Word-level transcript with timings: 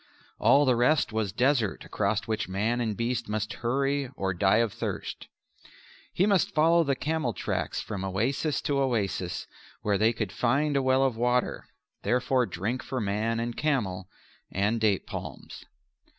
All 0.39 0.65
the 0.65 0.75
rest 0.75 1.13
was 1.13 1.31
desert 1.31 1.85
across 1.85 2.23
which 2.27 2.49
man 2.49 2.81
and 2.81 2.97
beast 2.97 3.29
must 3.29 3.53
hurry 3.61 4.09
or 4.15 4.33
die 4.33 4.57
of 4.57 4.73
thirst. 4.73 5.27
He 6.11 6.25
must 6.25 6.55
follow 6.55 6.83
the 6.83 6.95
camel 6.95 7.33
tracks 7.33 7.81
from 7.81 8.03
oasis 8.03 8.61
to 8.63 8.79
oasis, 8.79 9.45
where 9.83 9.99
they 9.99 10.11
could 10.11 10.31
find 10.31 10.75
a 10.75 10.81
well 10.81 11.03
of 11.03 11.17
water, 11.17 11.67
therefore 12.01 12.47
drink 12.47 12.81
for 12.81 12.99
man 12.99 13.39
and 13.39 13.55
camel, 13.55 14.09
and 14.51 14.81
date 14.81 15.05
palms. 15.05 15.65